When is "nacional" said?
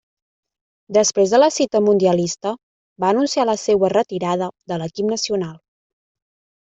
5.15-5.55